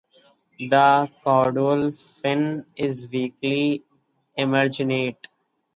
[0.59, 3.83] The caudal fin is weakly
[4.35, 5.27] emarginate.